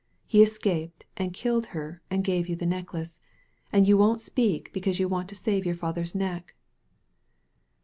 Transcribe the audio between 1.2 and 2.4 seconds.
killed her and